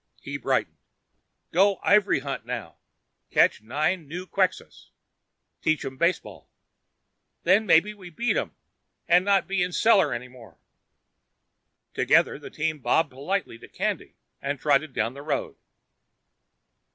[0.19, 0.77] He brightened.
[1.51, 2.77] "Go ivory hunt now.
[3.29, 4.89] Catch nine new Quxas.
[5.61, 6.49] Teach 'em baseball.
[7.43, 8.55] Then maybe we beat 'em
[9.07, 10.57] and not be in cellar any more."
[11.93, 15.55] Together, the team bobbed politely to Candy and trotted down the road.